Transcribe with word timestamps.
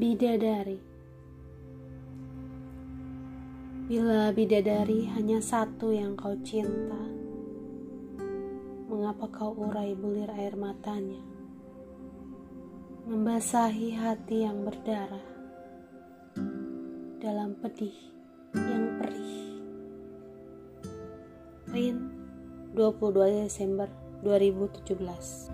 Bidadari. 0.00 0.80
Bila 3.84 4.32
bidadari 4.32 5.12
hanya 5.12 5.44
satu 5.44 5.92
yang 5.92 6.16
kau 6.16 6.32
cinta 6.40 7.04
Mengapa 8.88 9.28
kau 9.28 9.52
urai 9.52 9.92
bulir 9.92 10.32
air 10.32 10.56
matanya? 10.56 11.20
Membasahi 13.12 13.92
hati 14.00 14.48
yang 14.48 14.64
berdarah 14.64 15.28
Dalam 17.20 17.60
pedih 17.60 17.92
yang 18.56 19.04
perih. 19.04 19.60
Rin 21.76 21.96
22 22.72 23.52
Desember 23.52 23.92
2017 24.24 25.49